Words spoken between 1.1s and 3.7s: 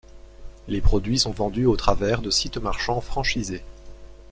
sont vendus au travers de sites marchands franchisés.